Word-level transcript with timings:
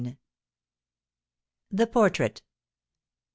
THE 1.71 1.85
PORTRAIT. 1.85 2.41